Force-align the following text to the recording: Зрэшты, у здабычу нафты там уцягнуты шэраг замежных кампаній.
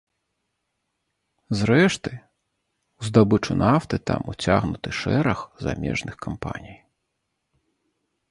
Зрэшты, 1.59 2.11
у 3.01 3.09
здабычу 3.09 3.53
нафты 3.63 3.99
там 4.11 4.21
уцягнуты 4.33 4.89
шэраг 5.03 5.39
замежных 5.65 6.15
кампаній. 6.27 6.77